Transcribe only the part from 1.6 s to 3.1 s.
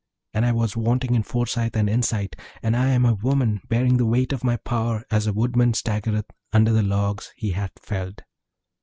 and insight! and I am